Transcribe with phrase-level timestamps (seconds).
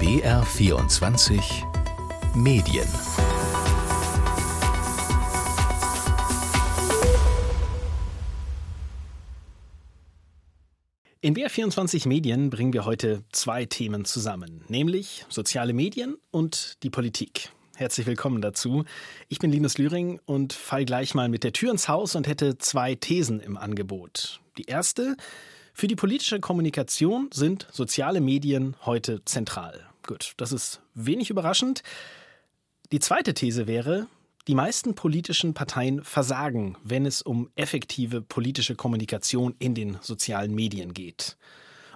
[0.00, 1.42] BR24
[2.34, 2.88] Medien
[11.20, 17.50] In BR24 Medien bringen wir heute zwei Themen zusammen, nämlich soziale Medien und die Politik.
[17.76, 18.86] Herzlich willkommen dazu.
[19.28, 22.56] Ich bin Linus Lühring und fall gleich mal mit der Tür ins Haus und hätte
[22.56, 24.40] zwei Thesen im Angebot.
[24.56, 25.18] Die erste,
[25.74, 29.89] für die politische Kommunikation sind soziale Medien heute zentral.
[30.06, 31.82] Gut, das ist wenig überraschend.
[32.92, 34.06] Die zweite These wäre,
[34.48, 40.94] die meisten politischen Parteien versagen, wenn es um effektive politische Kommunikation in den sozialen Medien
[40.94, 41.36] geht.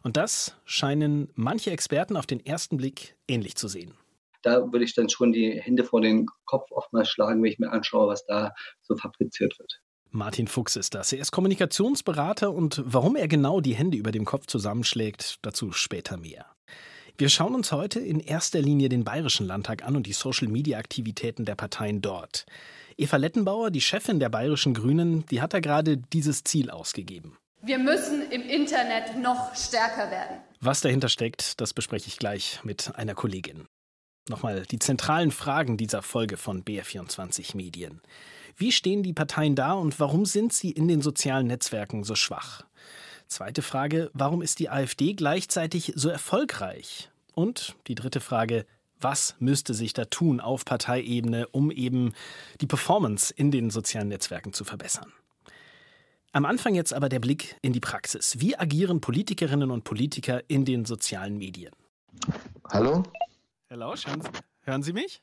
[0.02, 3.94] Und das scheinen manche Experten auf den ersten Blick ähnlich zu sehen
[4.44, 7.72] da würde ich dann schon die Hände vor den Kopf oftmals schlagen, wenn ich mir
[7.72, 9.80] anschaue, was da so fabriziert wird.
[10.10, 11.12] Martin Fuchs ist das.
[11.12, 16.16] Er ist Kommunikationsberater und warum er genau die Hände über dem Kopf zusammenschlägt, dazu später
[16.16, 16.46] mehr.
[17.16, 21.54] Wir schauen uns heute in erster Linie den Bayerischen Landtag an und die Social-Media-Aktivitäten der
[21.54, 22.44] Parteien dort.
[22.96, 27.36] Eva Lettenbauer, die Chefin der Bayerischen Grünen, die hat da gerade dieses Ziel ausgegeben.
[27.62, 30.38] Wir müssen im Internet noch stärker werden.
[30.60, 33.66] Was dahinter steckt, das bespreche ich gleich mit einer Kollegin.
[34.28, 38.00] Nochmal die zentralen Fragen dieser Folge von BR24 Medien.
[38.56, 42.64] Wie stehen die Parteien da und warum sind sie in den sozialen Netzwerken so schwach?
[43.28, 47.10] Zweite Frage, warum ist die AfD gleichzeitig so erfolgreich?
[47.34, 48.66] Und die dritte Frage,
[49.00, 52.12] was müsste sich da tun auf Parteiebene, um eben
[52.60, 55.12] die Performance in den sozialen Netzwerken zu verbessern?
[56.32, 58.40] Am Anfang jetzt aber der Blick in die Praxis.
[58.40, 61.72] Wie agieren Politikerinnen und Politiker in den sozialen Medien?
[62.70, 63.04] Hallo?
[63.68, 64.28] Herr Lausch, hören Sie,
[64.62, 65.22] hören Sie mich?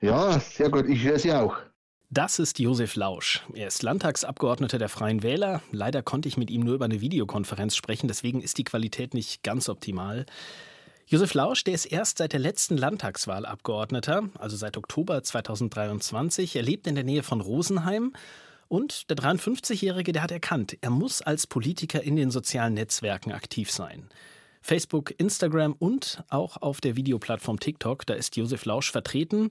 [0.00, 0.86] Ja, sehr gut.
[0.86, 1.56] Ich höre Sie auch.
[2.14, 3.42] Das ist Josef Lausch.
[3.54, 5.62] Er ist Landtagsabgeordneter der Freien Wähler.
[5.72, 9.42] Leider konnte ich mit ihm nur über eine Videokonferenz sprechen, deswegen ist die Qualität nicht
[9.42, 10.24] ganz optimal.
[11.08, 16.54] Josef Lausch, der ist erst seit der letzten Landtagswahl Abgeordneter, also seit Oktober 2023.
[16.54, 18.12] Er lebt in der Nähe von Rosenheim.
[18.68, 23.72] Und der 53-Jährige, der hat erkannt, er muss als Politiker in den sozialen Netzwerken aktiv
[23.72, 24.08] sein.
[24.62, 28.06] Facebook, Instagram und auch auf der Videoplattform TikTok.
[28.06, 29.50] Da ist Josef Lausch vertreten,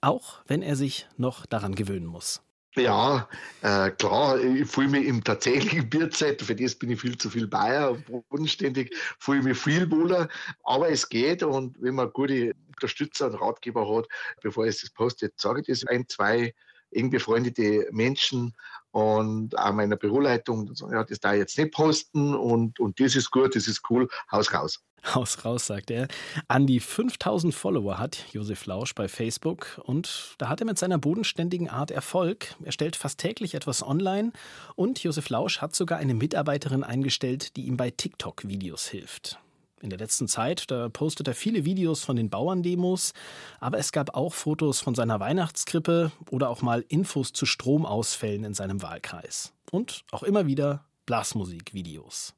[0.00, 2.42] auch wenn er sich noch daran gewöhnen muss.
[2.78, 3.26] Ja,
[3.62, 7.46] äh, klar, ich fühle mich im tatsächlichen Bierzeit, für das bin ich viel zu viel
[7.46, 7.94] Bayer,
[8.28, 10.28] bodenständig, fühle ich mich viel wohler,
[10.62, 14.06] aber es geht und wenn man gute Unterstützer und Ratgeber hat,
[14.42, 16.52] bevor ich das poste, sage ich das ein, zwei
[16.90, 18.54] eng befreundete Menschen
[18.90, 23.56] und auch meiner Büroleitung, ja, das da jetzt nicht posten und, und das ist gut,
[23.56, 24.82] das ist cool, Haus raus.
[25.14, 26.08] Haus raus, sagt er.
[26.48, 30.98] An die 5000 Follower hat Josef Lausch bei Facebook und da hat er mit seiner
[30.98, 32.54] bodenständigen Art Erfolg.
[32.64, 34.32] Er stellt fast täglich etwas online
[34.74, 39.38] und Josef Lausch hat sogar eine Mitarbeiterin eingestellt, die ihm bei TikTok Videos hilft
[39.82, 40.70] in der letzten Zeit.
[40.70, 43.12] Da postet er viele Videos von den Bauerndemos,
[43.60, 48.54] aber es gab auch Fotos von seiner Weihnachtskrippe oder auch mal Infos zu Stromausfällen in
[48.54, 49.52] seinem Wahlkreis.
[49.70, 52.34] Und auch immer wieder Blasmusikvideos.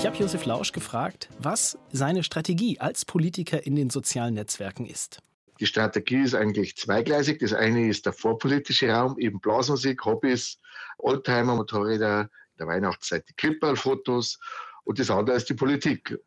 [0.00, 5.18] Ich habe Josef Lausch gefragt, was seine Strategie als Politiker in den sozialen Netzwerken ist.
[5.60, 7.38] Die Strategie ist eigentlich zweigleisig.
[7.40, 10.58] Das eine ist der vorpolitische Raum, eben Blasmusik, Hobbys,
[10.96, 14.38] Oldtimer, Motorräder, der Weihnachtszeit die Clipperl-Fotos
[14.84, 16.18] und das andere ist die Politik.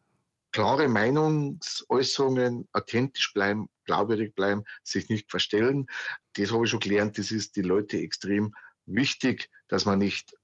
[0.52, 5.88] Klare Meinungsäußerungen, authentisch bleiben, glaubwürdig bleiben, sich nicht verstellen.
[6.34, 7.18] Das habe ich schon gelernt.
[7.18, 8.54] Das ist die Leute extrem
[8.86, 10.36] wichtig, dass man nicht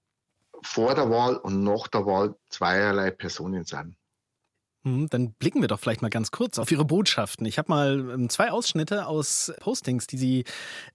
[0.64, 3.96] vor der Wahl und nach der Wahl zweierlei Personen sind.
[4.86, 7.46] Hm, dann blicken wir doch vielleicht mal ganz kurz auf Ihre Botschaften.
[7.46, 10.44] Ich habe mal ähm, zwei Ausschnitte aus Postings, die Sie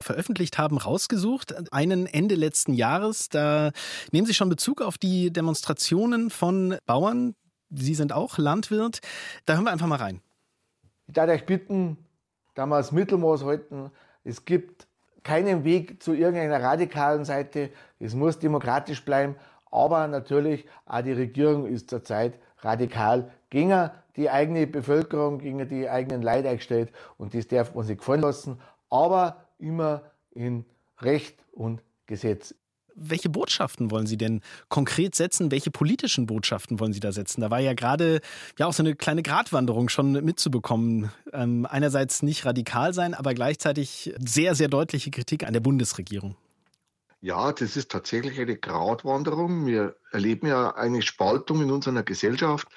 [0.00, 1.72] veröffentlicht haben, rausgesucht.
[1.72, 3.28] Einen Ende letzten Jahres.
[3.28, 3.72] Da
[4.10, 7.34] nehmen Sie schon Bezug auf die Demonstrationen von Bauern.
[7.70, 9.00] Sie sind auch Landwirt.
[9.44, 10.22] Da hören wir einfach mal rein.
[11.06, 11.98] Ich darf euch bitten,
[12.54, 13.90] da wir das Mittelmaß halten.
[14.22, 14.86] Es gibt
[15.24, 17.70] keinen Weg zu irgendeiner radikalen Seite.
[17.98, 19.36] Es muss demokratisch bleiben.
[19.74, 26.22] Aber natürlich, auch die Regierung ist zurzeit radikal gegen die eigene Bevölkerung, gegen die eigenen
[26.22, 30.64] Leute eingestellt und das darf man sich gefallen lassen, aber immer in
[31.00, 32.54] Recht und Gesetz.
[32.94, 35.50] Welche Botschaften wollen Sie denn konkret setzen?
[35.50, 37.40] Welche politischen Botschaften wollen Sie da setzen?
[37.40, 38.20] Da war ja gerade
[38.56, 41.10] ja auch so eine kleine Gratwanderung schon mitzubekommen.
[41.32, 46.36] Ähm, einerseits nicht radikal sein, aber gleichzeitig sehr, sehr deutliche Kritik an der Bundesregierung.
[47.24, 49.64] Ja, das ist tatsächlich eine Gratwanderung.
[49.64, 52.68] Wir erleben ja eine Spaltung in unserer Gesellschaft.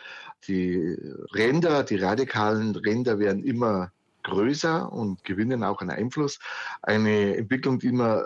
[0.47, 0.97] Die
[1.33, 3.91] Ränder, die radikalen Ränder werden immer
[4.23, 6.39] größer und gewinnen auch einen Einfluss.
[6.81, 8.23] Eine Entwicklung, die man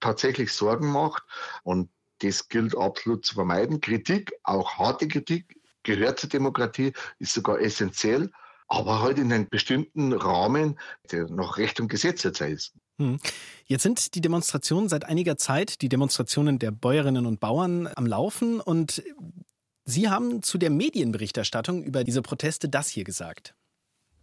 [0.00, 1.22] tatsächlich Sorgen macht.
[1.64, 1.90] Und
[2.22, 3.82] das gilt absolut zu vermeiden.
[3.82, 8.32] Kritik, auch harte Kritik, gehört zur Demokratie, ist sogar essentiell,
[8.68, 10.78] aber halt in einem bestimmten Rahmen,
[11.10, 12.74] der nach Recht und Gesetz derzeit ist.
[12.98, 13.18] Hm.
[13.64, 18.60] Jetzt sind die Demonstrationen seit einiger Zeit, die Demonstrationen der Bäuerinnen und Bauern am Laufen
[18.60, 19.02] und
[19.84, 23.54] Sie haben zu der Medienberichterstattung über diese Proteste das hier gesagt.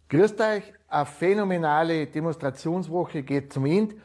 [0.08, 3.96] Grüßt euch, eine phänomenale Demonstrationswoche geht zum Ende.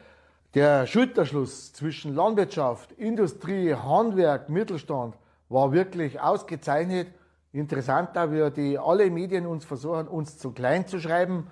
[0.55, 5.15] Der Schulterschluss zwischen Landwirtschaft, Industrie, Handwerk, Mittelstand
[5.49, 7.09] war wirklich ausgezeichnet.
[7.53, 11.47] Interessant auch, wie die alle Medien uns versuchen, uns zu klein zu schreiben,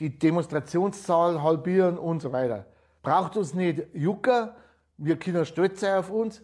[0.00, 2.66] die Demonstrationszahl halbieren und so weiter.
[3.02, 4.56] Braucht uns nicht Jucker,
[4.96, 6.42] wir können stolz sein auf uns.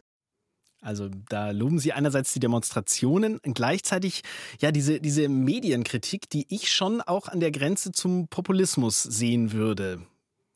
[0.83, 4.23] Also da loben Sie einerseits die Demonstrationen, gleichzeitig
[4.61, 10.07] ja diese, diese Medienkritik, die ich schon auch an der Grenze zum Populismus sehen würde.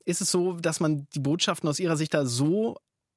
[0.06, 2.76] Ist es so, dass man die Botschaften aus Ihrer Sicht da so,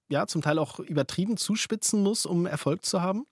[0.10, 3.26] ja, zum Teil auch übertrieben zuspitzen muss, um Erfolg zu haben?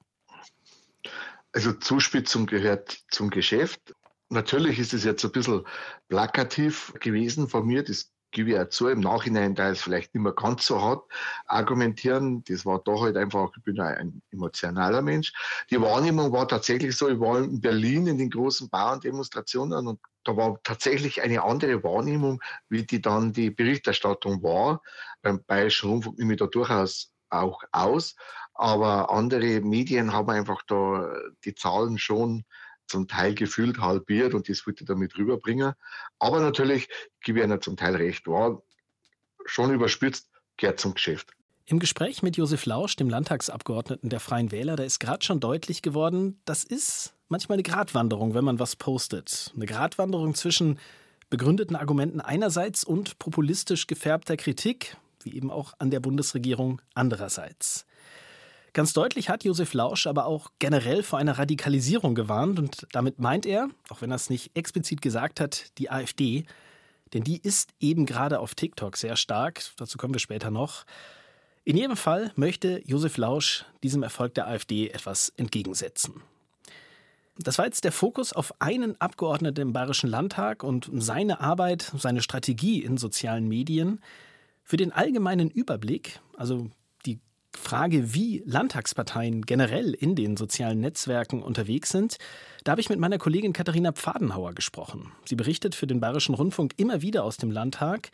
[1.55, 3.95] Also Zuspitzung gehört zum Geschäft.
[4.27, 5.63] Natürlich ist es jetzt ein bisschen
[6.09, 7.81] plakativ gewesen von mir.
[7.81, 11.03] Das gebe ich auch zu, im Nachhinein, da es vielleicht nicht mehr ganz so hat,
[11.45, 12.43] argumentieren.
[12.43, 15.31] Das war da halt einfach, ich bin ein emotionaler Mensch.
[15.69, 20.35] Die Wahrnehmung war tatsächlich so, ich war in Berlin in den großen Bauerndemonstrationen und da
[20.35, 24.81] war tatsächlich eine andere Wahrnehmung, wie die dann die Berichterstattung war.
[25.21, 28.15] Beim Bayerischen Rundfunk nehme ich da durchaus auch aus.
[28.53, 31.13] Aber andere Medien haben einfach da
[31.43, 32.45] die Zahlen schon
[32.87, 35.73] zum Teil gefühlt halbiert und das wollte ich damit rüberbringen.
[36.19, 36.87] Aber natürlich
[37.21, 38.61] gebe ich einer zum Teil recht, war
[39.45, 41.31] schon überspitzt, gehört zum Geschäft.
[41.67, 45.81] Im Gespräch mit Josef Lausch, dem Landtagsabgeordneten der Freien Wähler, da ist gerade schon deutlich
[45.81, 49.51] geworden, das ist manchmal eine Gratwanderung, wenn man was postet.
[49.55, 50.79] Eine Gratwanderung zwischen
[51.31, 57.85] begründeten Argumenten einerseits und populistisch gefärbter Kritik, wie eben auch an der Bundesregierung andererseits.
[58.73, 63.45] Ganz deutlich hat Josef Lausch aber auch generell vor einer Radikalisierung gewarnt und damit meint
[63.45, 66.45] er, auch wenn er es nicht explizit gesagt hat, die AfD,
[67.13, 70.85] denn die ist eben gerade auf TikTok sehr stark, dazu kommen wir später noch.
[71.63, 76.21] In jedem Fall möchte Josef Lausch diesem Erfolg der AfD etwas entgegensetzen.
[77.37, 82.21] Das war jetzt der Fokus auf einen Abgeordneten im Bayerischen Landtag und seine Arbeit, seine
[82.21, 84.01] Strategie in sozialen Medien.
[84.65, 86.69] Für den allgemeinen Überblick, also
[87.57, 92.17] Frage, wie Landtagsparteien generell in den sozialen Netzwerken unterwegs sind,
[92.63, 95.11] da habe ich mit meiner Kollegin Katharina Pfadenhauer gesprochen.
[95.25, 98.11] Sie berichtet für den Bayerischen Rundfunk immer wieder aus dem Landtag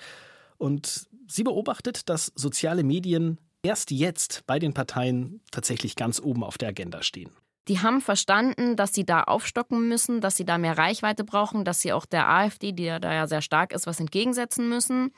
[0.58, 6.58] und sie beobachtet, dass soziale Medien erst jetzt bei den Parteien tatsächlich ganz oben auf
[6.58, 7.32] der Agenda stehen.
[7.68, 11.82] Die haben verstanden, dass sie da aufstocken müssen, dass sie da mehr Reichweite brauchen, dass
[11.82, 15.14] sie auch der AfD, die da ja sehr stark ist, was entgegensetzen müssen.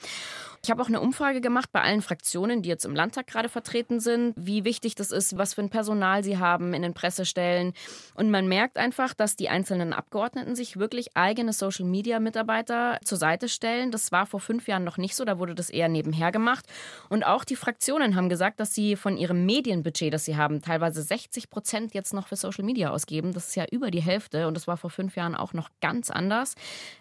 [0.65, 3.99] Ich habe auch eine Umfrage gemacht bei allen Fraktionen, die jetzt im Landtag gerade vertreten
[3.99, 7.73] sind, wie wichtig das ist, was für ein Personal sie haben in den Pressestellen.
[8.13, 13.91] Und man merkt einfach, dass die einzelnen Abgeordneten sich wirklich eigene Social-Media-Mitarbeiter zur Seite stellen.
[13.91, 16.65] Das war vor fünf Jahren noch nicht so, da wurde das eher nebenher gemacht.
[17.09, 21.01] Und auch die Fraktionen haben gesagt, dass sie von ihrem Medienbudget, das sie haben, teilweise
[21.01, 23.33] 60 Prozent jetzt noch für Social Media ausgeben.
[23.33, 26.09] Das ist ja über die Hälfte und das war vor fünf Jahren auch noch ganz
[26.09, 26.56] anders.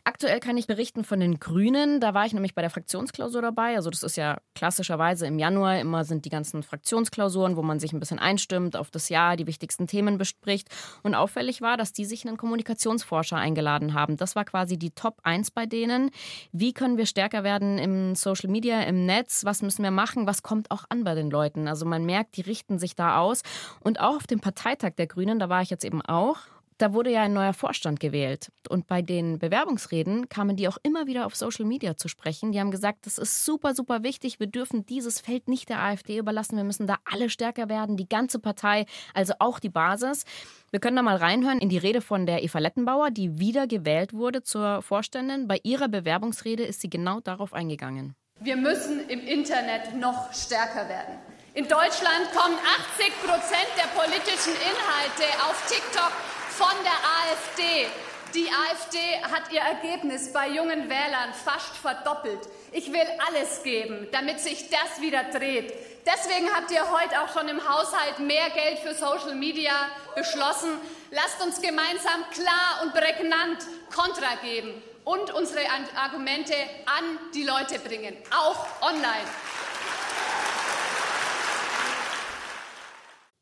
[0.05, 2.01] Aktuell kann ich berichten von den Grünen.
[2.01, 3.77] Da war ich nämlich bei der Fraktionsklausur dabei.
[3.77, 7.93] Also das ist ja klassischerweise im Januar immer sind die ganzen Fraktionsklausuren, wo man sich
[7.93, 10.69] ein bisschen einstimmt auf das Jahr, die wichtigsten Themen bespricht.
[11.03, 14.17] Und auffällig war, dass die sich einen Kommunikationsforscher eingeladen haben.
[14.17, 16.11] Das war quasi die Top 1 bei denen.
[16.53, 19.45] Wie können wir stärker werden im Social Media, im Netz?
[19.45, 20.27] Was müssen wir machen?
[20.27, 21.69] Was kommt auch an bei den Leuten?
[21.69, 23.43] Also man merkt, die richten sich da aus.
[23.81, 26.39] Und auch auf dem Parteitag der Grünen, da war ich jetzt eben auch
[26.83, 28.51] da wurde ja ein neuer Vorstand gewählt.
[28.69, 32.51] Und bei den Bewerbungsreden kamen die auch immer wieder auf Social Media zu sprechen.
[32.51, 34.41] Die haben gesagt, das ist super, super wichtig.
[34.41, 36.57] Wir dürfen dieses Feld nicht der AfD überlassen.
[36.57, 40.25] Wir müssen da alle stärker werden, die ganze Partei, also auch die Basis.
[40.73, 44.13] Wir können da mal reinhören in die Rede von der Eva Lettenbauer, die wieder gewählt
[44.13, 45.47] wurde zur Vorständin.
[45.47, 48.17] Bei ihrer Bewerbungsrede ist sie genau darauf eingegangen.
[48.41, 51.15] Wir müssen im Internet noch stärker werden.
[51.55, 52.57] In Deutschland kommen
[52.97, 56.11] 80 Prozent der politischen Inhalte auf TikTok
[56.51, 57.87] von der AfD.
[58.35, 58.99] Die AfD
[59.31, 62.41] hat ihr Ergebnis bei jungen Wählern fast verdoppelt.
[62.73, 65.73] Ich will alles geben, damit sich das wieder dreht.
[66.05, 69.73] Deswegen habt ihr heute auch schon im Haushalt mehr Geld für Social Media
[70.17, 70.81] beschlossen.
[71.13, 73.59] Lasst uns gemeinsam klar und prägnant
[73.95, 75.61] Kontra geben und unsere
[75.95, 76.55] Argumente
[76.87, 79.29] an die Leute bringen, auch online.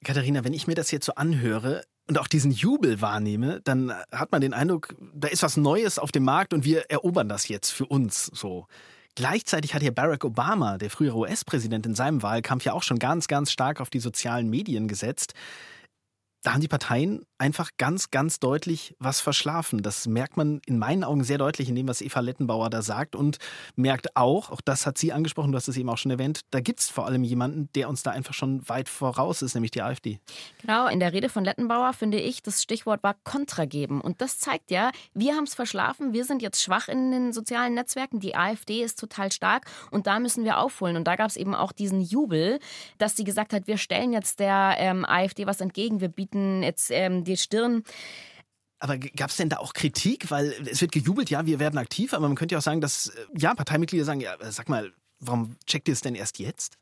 [0.04, 4.32] Katharina, wenn ich mir das jetzt so anhöre, und auch diesen Jubel wahrnehme, dann hat
[4.32, 7.70] man den Eindruck, da ist was Neues auf dem Markt und wir erobern das jetzt
[7.70, 8.66] für uns so.
[9.14, 13.28] Gleichzeitig hat hier Barack Obama, der frühere US-Präsident, in seinem Wahlkampf ja auch schon ganz,
[13.28, 15.34] ganz stark auf die sozialen Medien gesetzt
[16.42, 19.82] da haben die Parteien einfach ganz, ganz deutlich was verschlafen.
[19.82, 23.14] Das merkt man in meinen Augen sehr deutlich in dem, was Eva Lettenbauer da sagt
[23.14, 23.38] und
[23.76, 26.60] merkt auch, auch das hat sie angesprochen, du hast es eben auch schon erwähnt, da
[26.60, 29.82] gibt es vor allem jemanden, der uns da einfach schon weit voraus ist, nämlich die
[29.82, 30.18] AfD.
[30.60, 34.00] Genau, in der Rede von Lettenbauer finde ich, das Stichwort war Kontra geben.
[34.00, 37.74] Und das zeigt ja, wir haben es verschlafen, wir sind jetzt schwach in den sozialen
[37.74, 40.96] Netzwerken, die AfD ist total stark und da müssen wir aufholen.
[40.96, 42.60] Und da gab es eben auch diesen Jubel,
[42.98, 46.62] dass sie gesagt hat, wir stellen jetzt der ähm, AfD was entgegen, wir bieten bieten
[46.62, 47.82] jetzt ähm, die Stirn.
[48.78, 50.30] Aber gab es denn da auch Kritik?
[50.30, 53.08] Weil es wird gejubelt, ja, wir werden aktiv, aber man könnte ja auch sagen, dass
[53.08, 56.76] äh, ja, Parteimitglieder sagen, ja, sag mal, warum checkt ihr es denn erst jetzt?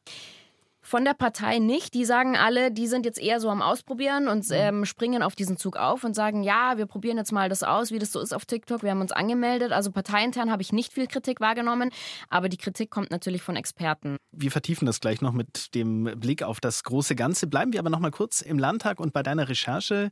[0.89, 1.93] Von der Partei nicht.
[1.93, 4.55] Die sagen alle, die sind jetzt eher so am Ausprobieren und mhm.
[4.55, 7.91] ähm, springen auf diesen Zug auf und sagen, ja, wir probieren jetzt mal das aus,
[7.91, 8.83] wie das so ist auf TikTok.
[8.83, 9.71] Wir haben uns angemeldet.
[9.71, 11.91] Also parteiintern habe ich nicht viel Kritik wahrgenommen,
[12.31, 14.17] aber die Kritik kommt natürlich von Experten.
[14.33, 17.49] Wir vertiefen das gleich noch mit dem Blick auf das große Ganze.
[17.49, 20.09] Bleiben wir aber noch mal kurz im Landtag und bei deiner Recherche.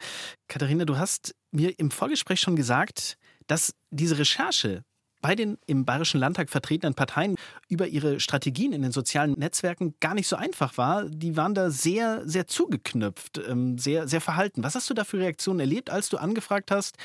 [0.46, 3.16] Katharina, du hast mir im Vorgespräch schon gesagt,
[3.46, 4.82] dass diese Recherche
[5.20, 7.36] bei den im Bayerischen Landtag vertretenen Parteien
[7.68, 11.08] über ihre Strategien in den sozialen Netzwerken gar nicht so einfach war.
[11.08, 14.62] Die waren da sehr, sehr zugeknüpft, ähm, sehr, sehr verhalten.
[14.62, 16.96] Was hast du da für Reaktionen erlebt, als du angefragt hast,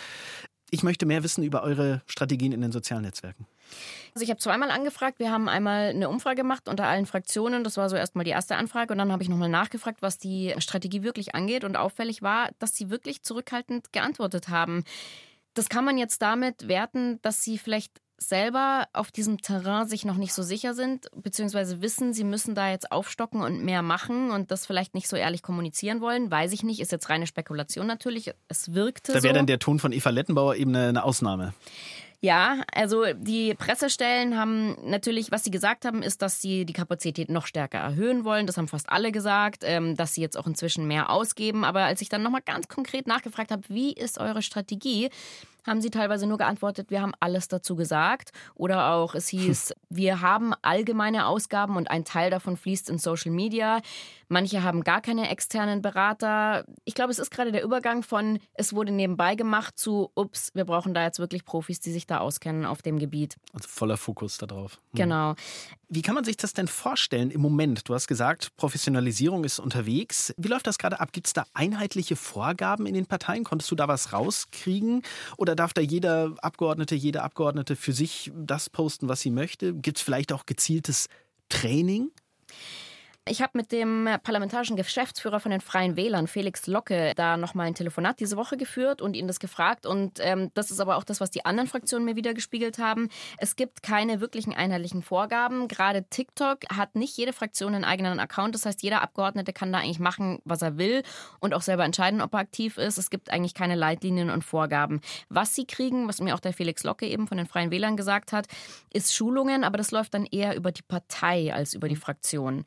[0.74, 3.46] ich möchte mehr wissen über eure Strategien in den sozialen Netzwerken?
[4.13, 5.20] Also ich habe zweimal angefragt.
[5.20, 7.63] Wir haben einmal eine Umfrage gemacht unter allen Fraktionen.
[7.63, 8.94] Das war so erstmal die erste Anfrage.
[8.94, 11.63] Und dann habe ich nochmal nachgefragt, was die Strategie wirklich angeht.
[11.63, 14.84] Und auffällig war, dass sie wirklich zurückhaltend geantwortet haben.
[15.53, 20.17] Das kann man jetzt damit werten, dass sie vielleicht selber auf diesem Terrain sich noch
[20.17, 24.51] nicht so sicher sind, beziehungsweise wissen, sie müssen da jetzt aufstocken und mehr machen und
[24.51, 28.31] das vielleicht nicht so ehrlich kommunizieren wollen, weiß ich nicht, ist jetzt reine Spekulation natürlich.
[28.48, 29.12] Es wirkte.
[29.13, 29.38] Da wäre so.
[29.39, 31.53] dann der Ton von Eva Lettenbauer eben eine Ausnahme.
[32.24, 37.30] Ja, also die Pressestellen haben natürlich, was sie gesagt haben, ist, dass sie die Kapazität
[37.30, 38.46] noch stärker erhöhen wollen.
[38.46, 41.66] Das haben fast alle gesagt, ähm, dass sie jetzt auch inzwischen mehr ausgeben.
[41.66, 45.10] Aber als ich dann nochmal ganz konkret nachgefragt habe, wie ist eure Strategie,
[45.65, 48.32] haben sie teilweise nur geantwortet, wir haben alles dazu gesagt.
[48.56, 53.32] Oder auch es hieß, wir haben allgemeine Ausgaben und ein Teil davon fließt in Social
[53.32, 53.82] Media.
[54.27, 56.65] Manche haben gar keine externen Berater.
[56.86, 60.63] Ich glaube, es ist gerade der Übergang von, es wurde nebenbei gemacht zu, ups, wir
[60.63, 63.36] brauchen da jetzt wirklich Profis, die sich da auskennen auf dem Gebiet.
[63.53, 64.75] Also voller Fokus darauf.
[64.75, 64.82] Hm.
[64.94, 65.36] Genau.
[65.94, 67.89] Wie kann man sich das denn vorstellen im Moment?
[67.89, 70.34] Du hast gesagt, Professionalisierung ist unterwegs.
[70.38, 71.12] Wie läuft das gerade ab?
[71.12, 73.44] Gibt es da einheitliche Vorgaben in den Parteien?
[73.44, 75.01] Konntest du da was rauskriegen?
[75.36, 79.74] Oder darf da jeder Abgeordnete, jede Abgeordnete für sich das posten, was sie möchte?
[79.74, 81.08] Gibt es vielleicht auch gezieltes
[81.50, 82.12] Training?
[83.30, 87.75] Ich habe mit dem parlamentarischen Geschäftsführer von den Freien Wählern, Felix Locke, da nochmal ein
[87.75, 89.86] Telefonat diese Woche geführt und ihn das gefragt.
[89.86, 93.10] Und ähm, das ist aber auch das, was die anderen Fraktionen mir wieder gespiegelt haben.
[93.38, 95.68] Es gibt keine wirklichen einheitlichen Vorgaben.
[95.68, 98.56] Gerade TikTok hat nicht jede Fraktion einen eigenen Account.
[98.56, 101.04] Das heißt, jeder Abgeordnete kann da eigentlich machen, was er will
[101.40, 102.98] und auch selber entscheiden, ob er aktiv ist.
[102.98, 105.00] Es gibt eigentlich keine Leitlinien und Vorgaben.
[105.30, 108.34] Was sie kriegen, was mir auch der Felix Locke eben von den Freien Wählern gesagt
[108.34, 108.48] hat,
[108.92, 112.66] ist Schulungen, aber das läuft dann eher über die Partei als über die Fraktion.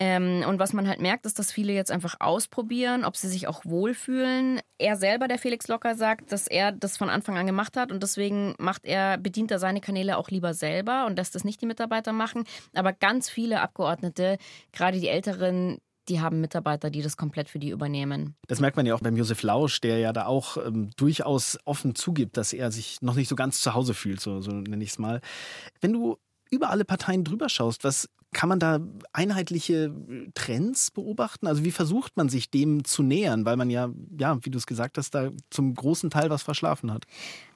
[0.00, 3.48] Ähm, und was man halt merkt, ist, dass viele jetzt einfach ausprobieren, ob sie sich
[3.48, 4.60] auch wohlfühlen.
[4.78, 8.02] Er selber, der Felix Locker, sagt, dass er das von Anfang an gemacht hat und
[8.02, 11.66] deswegen macht er, bedient er seine Kanäle auch lieber selber und lässt das nicht die
[11.66, 12.44] Mitarbeiter machen.
[12.74, 14.38] Aber ganz viele Abgeordnete,
[14.72, 15.78] gerade die Älteren,
[16.08, 18.36] die haben Mitarbeiter, die das komplett für die übernehmen.
[18.46, 21.96] Das merkt man ja auch beim Josef Lausch, der ja da auch ähm, durchaus offen
[21.96, 24.90] zugibt, dass er sich noch nicht so ganz zu Hause fühlt, so, so nenne ich
[24.90, 25.20] es mal.
[25.80, 26.18] Wenn du
[26.50, 28.80] über alle Parteien drüber schaust, was kann man da
[29.12, 31.46] einheitliche äh, Trends beobachten?
[31.46, 34.66] Also wie versucht man sich dem zu nähern, weil man ja, ja, wie du es
[34.66, 37.06] gesagt hast, da zum großen Teil was verschlafen hat?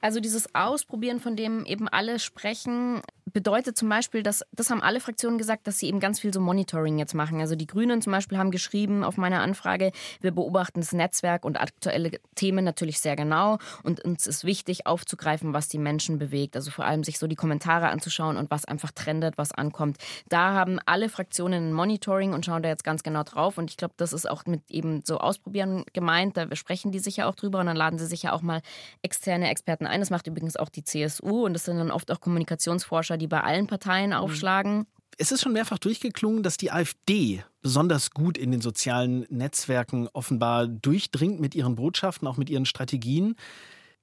[0.02, 3.00] Also dieses Ausprobieren, von dem eben alle sprechen,
[3.32, 6.40] bedeutet zum Beispiel, dass das haben alle Fraktionen gesagt, dass sie eben ganz viel so
[6.40, 7.40] Monitoring jetzt machen.
[7.40, 11.60] Also die Grünen zum Beispiel haben geschrieben auf meine Anfrage, wir beobachten das Netzwerk und
[11.60, 16.56] aktuelle Themen natürlich sehr genau und uns ist wichtig aufzugreifen, was die Menschen bewegt.
[16.56, 19.98] Also vor allem sich so die Kommentare anzuschauen und was einfach trendet, was ankommt.
[20.28, 23.76] Da haben alle Fraktionen ein Monitoring und schauen da jetzt ganz genau drauf und ich
[23.76, 26.36] glaube, das ist auch mit eben so Ausprobieren gemeint.
[26.36, 28.62] Da sprechen die sich ja auch drüber und dann laden sie sich ja auch mal
[29.02, 30.00] externe Experten ein.
[30.00, 33.42] Das macht übrigens auch die CSU und das sind dann oft auch Kommunikationsforscher, die bei
[33.42, 34.16] allen Parteien mhm.
[34.16, 34.86] aufschlagen.
[35.18, 40.66] Es ist schon mehrfach durchgeklungen, dass die AfD besonders gut in den sozialen Netzwerken offenbar
[40.66, 43.36] durchdringt mit ihren Botschaften, auch mit ihren Strategien.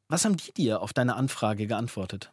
[0.08, 2.32] Was haben die dir auf deine Anfrage geantwortet?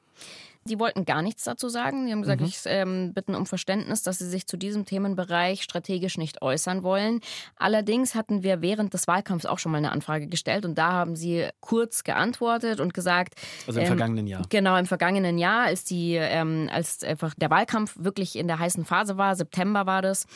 [0.67, 2.07] Sie wollten gar nichts dazu sagen.
[2.07, 2.47] Sie haben gesagt, mhm.
[2.47, 7.21] ich ähm, bitten um Verständnis, dass sie sich zu diesem Themenbereich strategisch nicht äußern wollen.
[7.57, 11.17] Allerdings hatten wir während des Wahlkampfs auch schon mal eine Anfrage gestellt und da haben
[11.17, 13.35] sie kurz geantwortet und gesagt.
[13.67, 14.43] Also im ähm, vergangenen Jahr.
[14.49, 18.85] Genau, im vergangenen Jahr, als die, ähm, als einfach der Wahlkampf wirklich in der heißen
[18.85, 20.27] Phase war, September war das,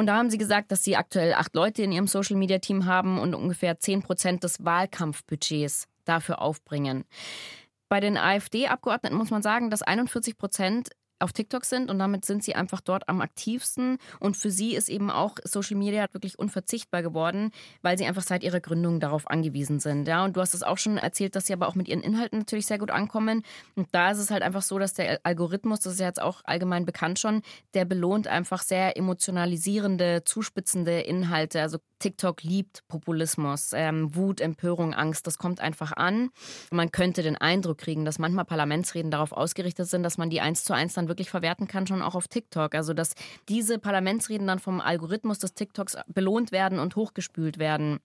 [0.00, 2.86] und da haben sie gesagt, dass sie aktuell acht Leute in ihrem Social Media Team
[2.86, 7.04] haben und ungefähr zehn Prozent des Wahlkampfbudgets dafür aufbringen.
[7.90, 12.42] Bei den AfD-Abgeordneten muss man sagen, dass 41 Prozent auf TikTok sind und damit sind
[12.42, 13.98] sie einfach dort am aktivsten.
[14.20, 17.50] Und für sie ist eben auch Social Media wirklich unverzichtbar geworden,
[17.82, 20.08] weil sie einfach seit ihrer Gründung darauf angewiesen sind.
[20.08, 22.38] Ja, und du hast es auch schon erzählt, dass sie aber auch mit ihren Inhalten
[22.38, 23.42] natürlich sehr gut ankommen.
[23.74, 26.42] Und da ist es halt einfach so, dass der Algorithmus, das ist ja jetzt auch
[26.44, 27.42] allgemein bekannt schon,
[27.74, 31.60] der belohnt einfach sehr emotionalisierende, zuspitzende Inhalte.
[31.60, 35.26] Also TikTok liebt Populismus, ähm, Wut, Empörung, Angst.
[35.26, 36.30] Das kommt einfach an.
[36.72, 40.64] Man könnte den Eindruck kriegen, dass manchmal Parlamentsreden darauf ausgerichtet sind, dass man die eins
[40.64, 42.74] zu eins dann wirklich verwerten kann, schon auch auf TikTok.
[42.74, 43.14] Also dass
[43.48, 48.00] diese Parlamentsreden dann vom Algorithmus des TikToks belohnt werden und hochgespült werden.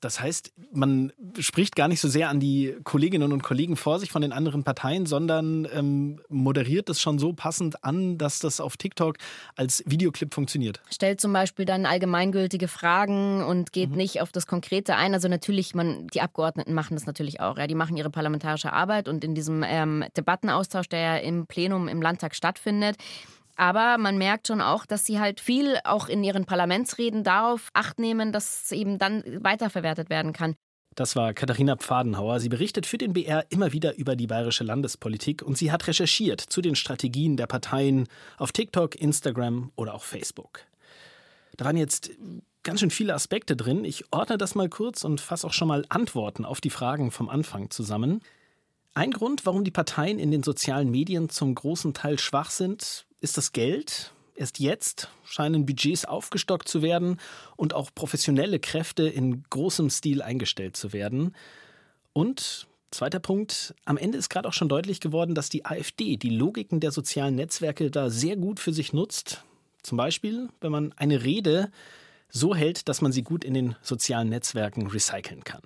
[0.00, 4.10] Das heißt, man spricht gar nicht so sehr an die Kolleginnen und Kollegen vor sich
[4.10, 8.76] von den anderen Parteien, sondern ähm, moderiert es schon so passend an, dass das auf
[8.76, 9.16] TikTok
[9.56, 10.82] als Videoclip funktioniert.
[10.90, 13.96] Stellt zum Beispiel dann allgemeingültige Fragen und geht mhm.
[13.96, 15.14] nicht auf das Konkrete ein.
[15.14, 17.56] Also natürlich, man, die Abgeordneten machen das natürlich auch.
[17.58, 17.66] Ja.
[17.66, 22.02] Die machen ihre parlamentarische Arbeit und in diesem ähm, Debattenaustausch, der ja im Plenum im
[22.02, 22.96] Landtag stattfindet,
[23.56, 27.98] aber man merkt schon auch, dass sie halt viel auch in ihren Parlamentsreden darauf acht
[27.98, 30.54] nehmen, dass es eben dann weiterverwertet werden kann.
[30.94, 32.38] Das war Katharina Pfadenhauer.
[32.38, 36.40] Sie berichtet für den BR immer wieder über die bayerische Landespolitik und sie hat recherchiert
[36.40, 38.06] zu den Strategien der Parteien
[38.38, 40.60] auf TikTok, Instagram oder auch Facebook.
[41.56, 42.10] Da waren jetzt
[42.62, 43.84] ganz schön viele Aspekte drin.
[43.84, 47.28] Ich ordne das mal kurz und fasse auch schon mal Antworten auf die Fragen vom
[47.28, 48.20] Anfang zusammen.
[48.96, 53.36] Ein Grund, warum die Parteien in den sozialen Medien zum großen Teil schwach sind, ist
[53.36, 54.12] das Geld.
[54.36, 57.18] Erst jetzt scheinen Budgets aufgestockt zu werden
[57.56, 61.34] und auch professionelle Kräfte in großem Stil eingestellt zu werden.
[62.12, 66.30] Und zweiter Punkt, am Ende ist gerade auch schon deutlich geworden, dass die AfD die
[66.30, 69.42] Logiken der sozialen Netzwerke da sehr gut für sich nutzt.
[69.82, 71.72] Zum Beispiel, wenn man eine Rede
[72.28, 75.62] so hält, dass man sie gut in den sozialen Netzwerken recyceln kann.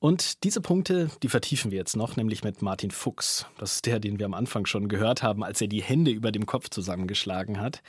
[0.00, 3.46] Und diese Punkte, die vertiefen wir jetzt noch, nämlich mit Martin Fuchs.
[3.58, 6.30] Das ist der, den wir am Anfang schon gehört haben, als er die Hände über
[6.30, 7.82] dem Kopf zusammengeschlagen hat.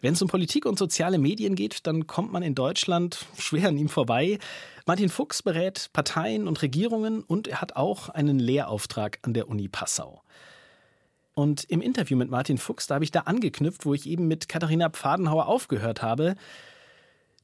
[0.00, 3.78] Wenn es um Politik und soziale Medien geht, dann kommt man in Deutschland schwer an
[3.78, 4.38] ihm vorbei.
[4.86, 9.68] Martin Fuchs berät Parteien und Regierungen und er hat auch einen Lehrauftrag an der Uni
[9.68, 10.22] Passau.
[11.34, 14.48] Und im Interview mit Martin Fuchs, da habe ich da angeknüpft, wo ich eben mit
[14.48, 16.34] Katharina Pfadenhauer aufgehört habe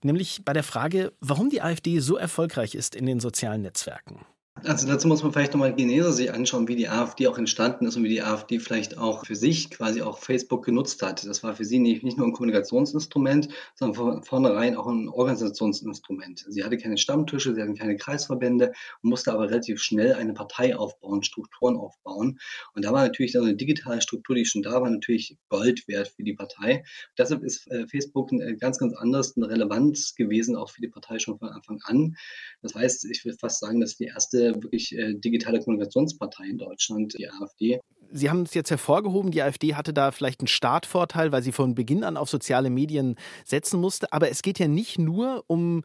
[0.05, 4.25] nämlich bei der Frage, warum die AfD so erfolgreich ist in den sozialen Netzwerken.
[4.63, 7.97] Also dazu muss man vielleicht nochmal genauer sich anschauen, wie die AfD auch entstanden ist
[7.97, 11.27] und wie die AfD vielleicht auch für sich quasi auch Facebook genutzt hat.
[11.27, 16.47] Das war für sie nicht, nicht nur ein Kommunikationsinstrument, sondern von vornherein auch ein Organisationsinstrument.
[16.49, 20.77] Sie hatte keine Stammtische, sie hatten keine Kreisverbände und musste aber relativ schnell eine Partei
[20.77, 22.39] aufbauen, Strukturen aufbauen.
[22.75, 26.09] Und da war natürlich dann eine digitale Struktur, die schon da war, natürlich Gold wert
[26.09, 26.77] für die Partei.
[26.77, 30.81] Und deshalb ist äh, Facebook ein äh, ganz, ganz anderes eine Relevanz gewesen, auch für
[30.81, 32.17] die Partei schon von Anfang an.
[32.63, 37.15] Das heißt, ich will fast sagen, dass die erste wirklich äh, digitale Kommunikationspartei in Deutschland,
[37.19, 37.81] die AfD.
[38.13, 41.75] Sie haben es jetzt hervorgehoben, die AfD hatte da vielleicht einen Startvorteil, weil sie von
[41.75, 44.13] Beginn an auf soziale Medien setzen musste.
[44.13, 45.83] Aber es geht ja nicht nur um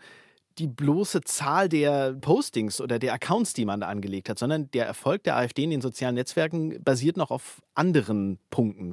[0.60, 4.86] die bloße Zahl der Postings oder der Accounts, die man da angelegt hat, sondern der
[4.86, 8.92] Erfolg der AfD in den sozialen Netzwerken basiert noch auf anderen Punkten.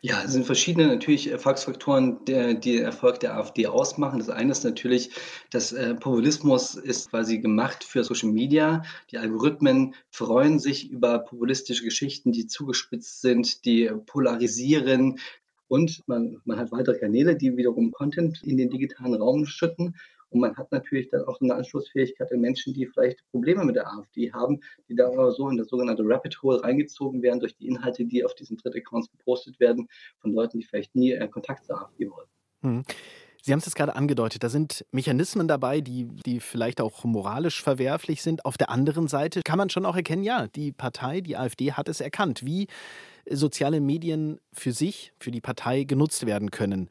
[0.00, 4.18] Ja, es sind verschiedene natürlich Erfolgsfaktoren, die, die Erfolg der AfD ausmachen.
[4.18, 5.10] Das eine ist natürlich,
[5.50, 8.82] dass äh, Populismus ist quasi gemacht für Social Media.
[9.10, 15.18] Die Algorithmen freuen sich über populistische Geschichten, die zugespitzt sind, die polarisieren.
[15.66, 19.96] Und man, man hat weitere Kanäle, die wiederum Content in den digitalen Raum schütten.
[20.30, 23.90] Und man hat natürlich dann auch eine Anschlussfähigkeit in Menschen, die vielleicht Probleme mit der
[23.90, 27.66] AfD haben, die da aber so in das sogenannte Rapid Hole reingezogen werden durch die
[27.66, 29.88] Inhalte, die auf diesen Dritt-Accounts gepostet werden
[30.20, 32.28] von Leuten, die vielleicht nie äh, Kontakt zur AfD wollen.
[32.62, 32.84] Hm.
[33.42, 37.62] Sie haben es jetzt gerade angedeutet, da sind Mechanismen dabei, die, die vielleicht auch moralisch
[37.62, 38.44] verwerflich sind.
[38.44, 41.88] Auf der anderen Seite kann man schon auch erkennen, ja, die Partei, die AfD hat
[41.88, 42.66] es erkannt, wie
[43.30, 46.88] soziale Medien für sich, für die Partei genutzt werden können.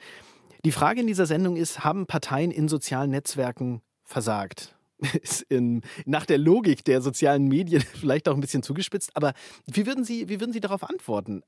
[0.67, 4.75] Die Frage in dieser Sendung ist, haben Parteien in sozialen Netzwerken versagt?
[5.21, 9.31] Ist in, nach der Logik der sozialen Medien vielleicht auch ein bisschen zugespitzt, aber
[9.65, 11.41] wie würden Sie, wie würden Sie darauf antworten?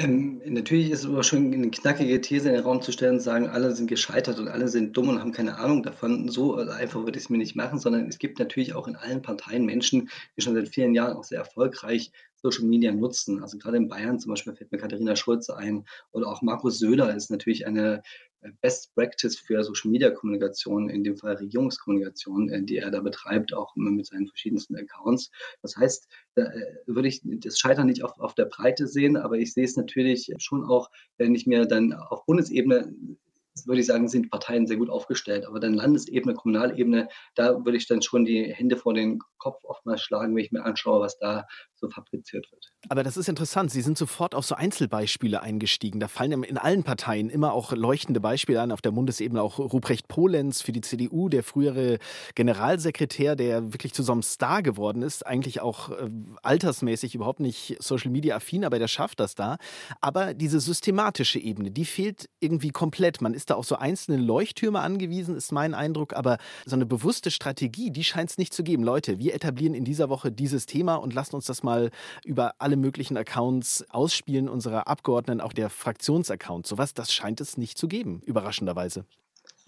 [0.00, 3.20] Ähm, natürlich ist es aber schon eine knackige These in den Raum zu stellen und
[3.20, 6.28] sagen, alle sind gescheitert und alle sind dumm und haben keine Ahnung davon.
[6.28, 9.22] So einfach würde ich es mir nicht machen, sondern es gibt natürlich auch in allen
[9.22, 13.42] Parteien Menschen, die schon seit vielen Jahren auch sehr erfolgreich Social Media nutzen.
[13.42, 17.12] Also gerade in Bayern zum Beispiel fällt mir Katharina Schulze ein oder auch Markus Söder
[17.16, 18.02] ist natürlich eine
[18.60, 23.52] Best Practice für Social Media Kommunikation, in dem Fall Regierungskommunikation, äh, die er da betreibt,
[23.52, 25.30] auch mit seinen verschiedensten Accounts.
[25.62, 29.38] Das heißt, da äh, würde ich das Scheitern nicht auf, auf der Breite sehen, aber
[29.38, 32.94] ich sehe es natürlich schon auch, wenn ich mir dann auf Bundesebene
[33.66, 35.46] würde ich sagen, sind Parteien sehr gut aufgestellt.
[35.46, 40.02] Aber dann Landesebene, Kommunalebene, da würde ich dann schon die Hände vor den Kopf oftmals
[40.02, 42.66] schlagen, wenn ich mir anschaue, was da so fabriziert wird.
[42.88, 43.70] Aber das ist interessant.
[43.70, 46.00] Sie sind sofort auf so Einzelbeispiele eingestiegen.
[46.00, 48.72] Da fallen in allen Parteien immer auch leuchtende Beispiele an.
[48.72, 51.98] Auf der Bundesebene auch Ruprecht Polenz für die CDU, der frühere
[52.34, 55.26] Generalsekretär, der wirklich zu so einem Star geworden ist.
[55.26, 56.10] Eigentlich auch äh,
[56.42, 59.58] altersmäßig überhaupt nicht Social Media affin, aber der schafft das da.
[60.00, 63.20] Aber diese systematische Ebene, die fehlt irgendwie komplett.
[63.20, 66.14] Man ist da auf so einzelne Leuchttürme angewiesen, ist mein Eindruck.
[66.14, 68.82] Aber so eine bewusste Strategie, die scheint es nicht zu geben.
[68.82, 71.90] Leute, wir etablieren in dieser Woche dieses Thema und lassen uns das mal
[72.24, 76.68] über alle möglichen Accounts ausspielen, unserer Abgeordneten, auch der Fraktionsaccounts.
[76.68, 79.04] Sowas, das scheint es nicht zu geben, überraschenderweise.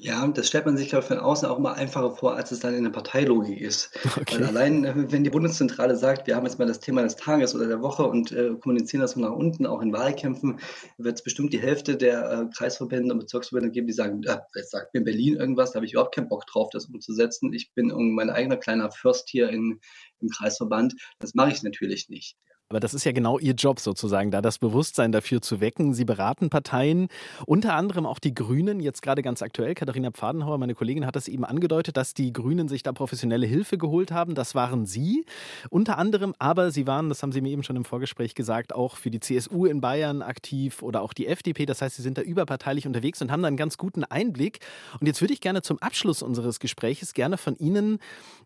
[0.02, 2.60] Ja, das stellt man sich, glaube ich, von außen auch immer einfacher vor, als es
[2.60, 3.90] dann in der Parteilogik ist.
[4.20, 4.40] Okay.
[4.40, 7.54] Weil allein, äh, wenn die Bundeszentrale sagt, wir haben jetzt mal das Thema des Tages
[7.54, 10.58] oder der Woche und äh, kommunizieren das nach unten, auch in Wahlkämpfen,
[10.98, 14.72] wird es bestimmt die Hälfte der äh, Kreisverbände und Bezirksverbände geben, die sagen, äh, jetzt
[14.72, 17.52] sagt mir Berlin irgendwas, da habe ich überhaupt keinen Bock drauf, das umzusetzen.
[17.52, 19.80] Ich bin mein eigener kleiner Fürst hier in,
[20.20, 20.94] im Kreisverband.
[21.18, 22.36] Das mache ich natürlich nicht.
[22.70, 25.92] Aber das ist ja genau Ihr Job sozusagen, da das Bewusstsein dafür zu wecken.
[25.92, 27.08] Sie beraten Parteien,
[27.44, 29.74] unter anderem auch die Grünen, jetzt gerade ganz aktuell.
[29.74, 33.76] Katharina Pfadenhauer, meine Kollegin, hat das eben angedeutet, dass die Grünen sich da professionelle Hilfe
[33.76, 34.36] geholt haben.
[34.36, 35.24] Das waren Sie
[35.68, 38.96] unter anderem, aber Sie waren, das haben Sie mir eben schon im Vorgespräch gesagt, auch
[38.96, 41.66] für die CSU in Bayern aktiv oder auch die FDP.
[41.66, 44.60] Das heißt, Sie sind da überparteilich unterwegs und haben da einen ganz guten Einblick.
[45.00, 47.98] Und jetzt würde ich gerne zum Abschluss unseres Gespräches gerne von Ihnen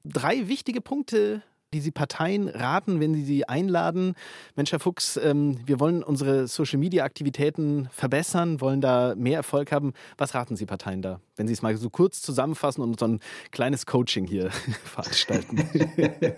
[0.02, 1.42] drei wichtige Punkte
[1.74, 4.14] die Sie Parteien raten, wenn Sie sie einladen?
[4.56, 9.92] Mensch, Herr Fuchs, ähm, wir wollen unsere Social-Media-Aktivitäten verbessern, wollen da mehr Erfolg haben.
[10.16, 13.20] Was raten Sie Parteien da, wenn Sie es mal so kurz zusammenfassen und so ein
[13.50, 14.50] kleines Coaching hier
[14.84, 15.68] veranstalten?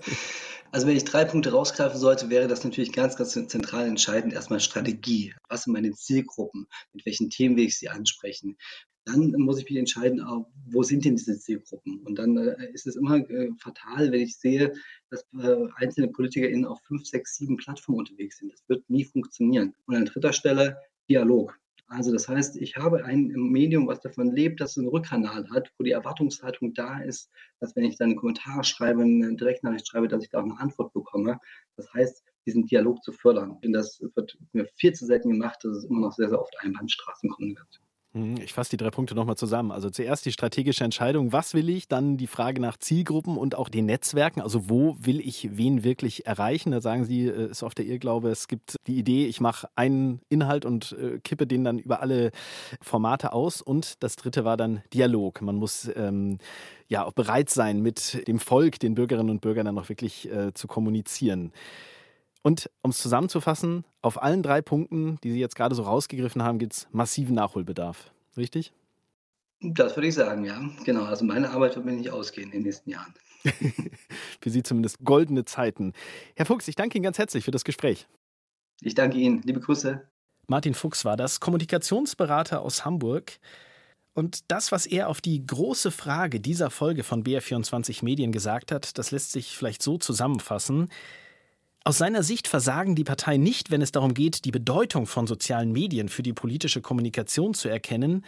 [0.72, 4.34] Also wenn ich drei Punkte rausgreifen sollte, wäre das natürlich ganz, ganz zentral entscheidend.
[4.34, 5.32] Erstmal Strategie.
[5.48, 6.66] Was sind meine Zielgruppen?
[6.92, 8.58] Mit welchen Themen will ich sie ansprechen?
[9.06, 10.20] Dann muss ich mich entscheiden,
[10.66, 12.00] wo sind denn diese Zielgruppen?
[12.00, 14.72] Und dann äh, ist es immer äh, fatal, wenn ich sehe,
[15.10, 18.52] dass äh, einzelne PolitikerInnen auf fünf, sechs, sieben Plattformen unterwegs sind.
[18.52, 19.74] Das wird nie funktionieren.
[19.86, 20.76] Und an dritter Stelle
[21.08, 21.56] Dialog.
[21.88, 25.70] Also das heißt, ich habe ein Medium, was davon lebt, dass es einen Rückkanal hat,
[25.78, 30.08] wo die Erwartungshaltung da ist, dass wenn ich dann einen Kommentar schreibe, eine Direktnachricht schreibe,
[30.08, 31.38] dass ich da auch eine Antwort bekomme.
[31.76, 33.60] Das heißt, diesen Dialog zu fördern.
[33.62, 35.60] Denn das wird mir viel zu selten gemacht.
[35.62, 37.85] Das ist immer noch sehr, sehr oft Einbahnstraßenkommunikation.
[38.16, 39.70] Mhm, ich fasse die drei Punkte nochmal zusammen.
[39.70, 43.68] Also zuerst die strategische Entscheidung, was will ich, dann die Frage nach Zielgruppen und auch
[43.68, 46.70] den Netzwerken, also wo will ich wen wirklich erreichen.
[46.70, 50.20] Da sagen Sie, äh, ist oft der Irrglaube, es gibt die Idee, ich mache einen
[50.30, 52.30] Inhalt und äh, kippe den dann über alle
[52.80, 53.60] Formate aus.
[53.60, 55.42] Und das dritte war dann Dialog.
[55.42, 56.38] Man muss ähm,
[56.88, 60.54] ja auch bereit sein, mit dem Volk, den Bürgerinnen und Bürgern dann auch wirklich äh,
[60.54, 61.52] zu kommunizieren.
[62.46, 66.60] Und um es zusammenzufassen, auf allen drei Punkten, die Sie jetzt gerade so rausgegriffen haben,
[66.60, 68.12] gibt es massiven Nachholbedarf.
[68.36, 68.72] Richtig?
[69.60, 70.60] Das würde ich sagen, ja.
[70.84, 71.06] Genau.
[71.06, 73.12] Also meine Arbeit wird mir nicht ausgehen in den nächsten Jahren.
[74.40, 75.92] für Sie zumindest goldene Zeiten.
[76.36, 78.06] Herr Fuchs, ich danke Ihnen ganz herzlich für das Gespräch.
[78.80, 79.42] Ich danke Ihnen.
[79.42, 80.06] Liebe Grüße.
[80.46, 83.40] Martin Fuchs war das, Kommunikationsberater aus Hamburg.
[84.14, 88.98] Und das, was er auf die große Frage dieser Folge von BR24 Medien gesagt hat,
[88.98, 90.90] das lässt sich vielleicht so zusammenfassen.
[91.86, 95.70] Aus seiner Sicht versagen die Parteien nicht, wenn es darum geht, die Bedeutung von sozialen
[95.70, 98.24] Medien für die politische Kommunikation zu erkennen,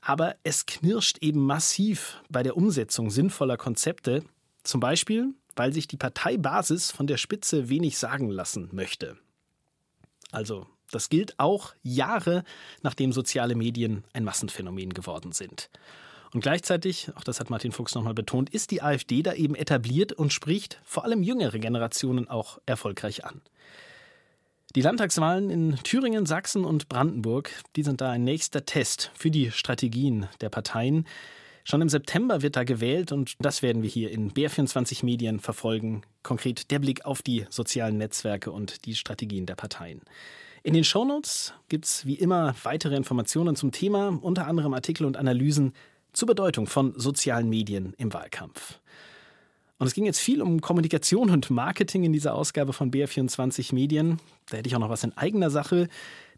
[0.00, 4.22] aber es knirscht eben massiv bei der Umsetzung sinnvoller Konzepte,
[4.62, 9.18] zum Beispiel, weil sich die Parteibasis von der Spitze wenig sagen lassen möchte.
[10.30, 12.44] Also, das gilt auch Jahre
[12.82, 15.70] nachdem soziale Medien ein Massenphänomen geworden sind.
[16.34, 20.12] Und gleichzeitig, auch das hat Martin Fuchs nochmal betont, ist die AfD da eben etabliert
[20.12, 23.42] und spricht vor allem jüngere Generationen auch erfolgreich an.
[24.74, 29.50] Die Landtagswahlen in Thüringen, Sachsen und Brandenburg, die sind da ein nächster Test für die
[29.50, 31.06] Strategien der Parteien.
[31.64, 36.02] Schon im September wird da gewählt und das werden wir hier in BR24 Medien verfolgen.
[36.22, 40.00] Konkret der Blick auf die sozialen Netzwerke und die Strategien der Parteien.
[40.62, 45.18] In den Shownotes gibt es wie immer weitere Informationen zum Thema, unter anderem Artikel und
[45.18, 45.74] Analysen
[46.12, 48.78] zur Bedeutung von sozialen Medien im Wahlkampf.
[49.78, 54.20] Und es ging jetzt viel um Kommunikation und Marketing in dieser Ausgabe von BR24 Medien.
[54.48, 55.88] Da hätte ich auch noch was in eigener Sache.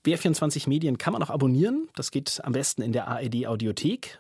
[0.07, 1.89] BR24 Medien kann man auch abonnieren.
[1.95, 4.19] Das geht am besten in der ARD Audiothek.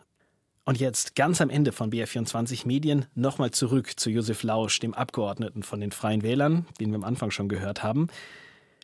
[0.66, 5.62] Und jetzt ganz am Ende von BR24 Medien nochmal zurück zu Josef Lausch, dem Abgeordneten
[5.62, 8.08] von den Freien Wählern, den wir am Anfang schon gehört haben.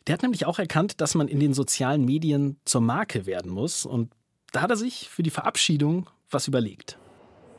[0.07, 3.85] Der hat nämlich auch erkannt, dass man in den sozialen Medien zur Marke werden muss.
[3.85, 4.11] Und
[4.51, 6.97] da hat er sich für die Verabschiedung was überlegt.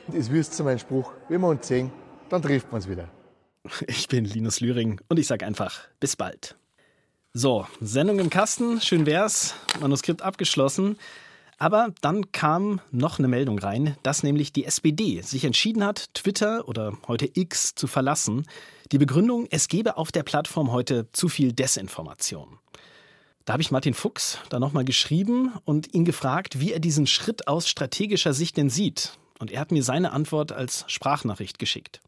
[0.08, 1.12] Das wirst du mein Spruch.
[1.28, 1.92] Wenn wir uns sehen,
[2.28, 3.08] dann trifft man uns wieder.
[3.86, 6.56] Ich bin Linus Lühring und ich sage einfach bis bald.
[7.32, 10.98] So, Sendung im Kasten, schön wär's, Manuskript abgeschlossen.
[11.58, 16.66] Aber dann kam noch eine Meldung rein, dass nämlich die SPD sich entschieden hat, Twitter
[16.66, 18.46] oder heute X zu verlassen.
[18.90, 22.58] Die Begründung, es gebe auf der Plattform heute zu viel Desinformation.
[23.44, 27.48] Da habe ich Martin Fuchs da nochmal geschrieben und ihn gefragt, wie er diesen Schritt
[27.48, 29.18] aus strategischer Sicht denn sieht.
[29.40, 32.00] Und er hat mir seine Antwort als Sprachnachricht geschickt.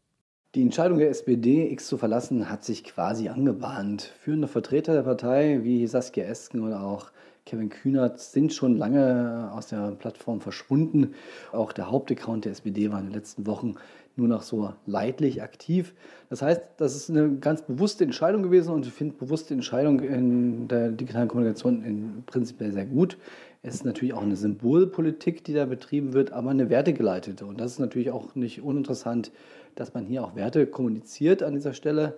[0.55, 4.13] Die Entscheidung der SPD, X zu verlassen, hat sich quasi angebahnt.
[4.21, 7.11] Führende Vertreter der Partei wie Saskia Esken oder auch
[7.45, 11.13] Kevin Kühnert sind schon lange aus der Plattform verschwunden.
[11.51, 13.75] Auch der Hauptaccount der SPD war in den letzten Wochen
[14.15, 15.93] nur noch so leidlich aktiv.
[16.29, 20.67] Das heißt, das ist eine ganz bewusste Entscheidung gewesen und ich finde bewusste Entscheidung in
[20.67, 23.17] der digitalen Kommunikation in prinzipiell sehr gut.
[23.61, 27.45] Es ist natürlich auch eine Symbolpolitik, die da betrieben wird, aber eine wertegeleitete.
[27.45, 29.31] Und das ist natürlich auch nicht uninteressant,
[29.73, 32.13] dass man hier auch Werte kommuniziert an dieser Stelle.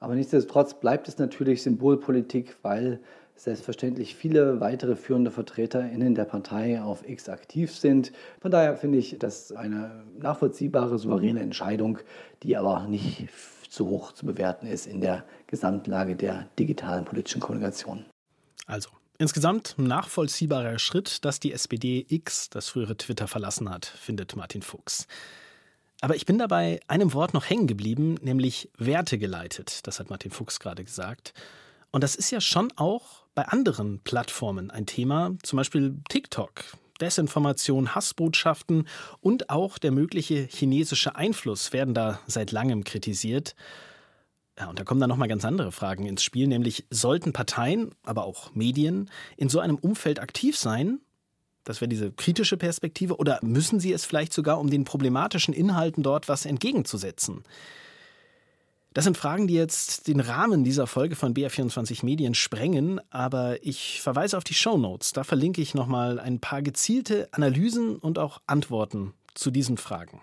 [0.00, 3.00] Aber nichtsdestotrotz bleibt es natürlich Symbolpolitik, weil
[3.36, 8.12] selbstverständlich viele weitere führende VertreterInnen der Partei auf X aktiv sind.
[8.40, 11.98] Von daher finde ich das eine nachvollziehbare, souveräne Entscheidung,
[12.42, 13.28] die aber nicht
[13.68, 18.06] zu hoch zu bewerten ist in der Gesamtlage der digitalen politischen Kommunikation.
[18.66, 24.34] Also, insgesamt ein nachvollziehbarer Schritt, dass die SPD X, das frühere Twitter, verlassen hat, findet
[24.34, 25.06] Martin Fuchs.
[26.00, 29.86] Aber ich bin dabei einem Wort noch hängen geblieben, nämlich Werte geleitet.
[29.86, 31.32] Das hat Martin Fuchs gerade gesagt.
[31.90, 36.64] Und das ist ja schon auch bei anderen Plattformen ein Thema, zum Beispiel TikTok.
[37.00, 38.88] Desinformation, Hassbotschaften
[39.20, 43.54] und auch der mögliche chinesische Einfluss werden da seit langem kritisiert.
[44.58, 48.24] Ja, und da kommen dann nochmal ganz andere Fragen ins Spiel, nämlich sollten Parteien, aber
[48.24, 51.00] auch Medien in so einem Umfeld aktiv sein?
[51.64, 53.18] Das wäre diese kritische Perspektive.
[53.18, 57.44] Oder müssen sie es vielleicht sogar, um den problematischen Inhalten dort was entgegenzusetzen?
[58.96, 64.00] Das sind Fragen, die jetzt den Rahmen dieser Folge von BR24 Medien sprengen, aber ich
[64.00, 65.12] verweise auf die Show Notes.
[65.12, 70.22] Da verlinke ich nochmal ein paar gezielte Analysen und auch Antworten zu diesen Fragen.